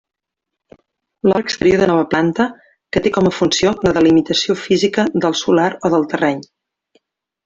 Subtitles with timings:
[1.27, 2.47] L'obra exterior de nova planta,
[2.95, 6.41] que té com a funció la delimitació física del solar o del terreny.